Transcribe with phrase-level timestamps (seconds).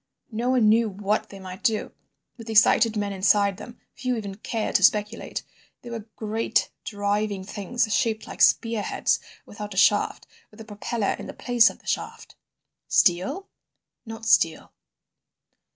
[0.31, 1.91] No one knew what they might do,
[2.35, 5.43] with excited men inside them; few even cared to speculate.
[5.83, 11.13] They were great driving things shaped like spear heads without a shaft, with a propeller
[11.19, 12.33] in the place of the shaft."
[12.87, 13.47] "Steel?"
[14.03, 14.71] "Not steel."